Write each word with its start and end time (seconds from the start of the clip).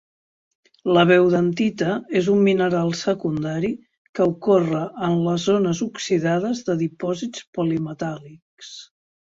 La 0.97 1.01
beudantita 1.09 1.89
és 2.21 2.29
un 2.35 2.41
mineral 2.47 2.89
secundari 3.03 3.71
que 4.19 4.27
ocorre 4.33 4.81
en 5.11 5.21
les 5.29 5.47
zones 5.53 5.85
oxidades 5.91 6.65
de 6.71 6.81
dipòsits 6.83 7.49
polimetàl·lics. 7.61 8.77